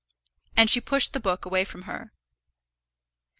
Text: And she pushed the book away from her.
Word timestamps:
And 0.57 0.67
she 0.67 0.81
pushed 0.81 1.13
the 1.13 1.19
book 1.19 1.45
away 1.45 1.63
from 1.63 1.83
her. 1.83 2.11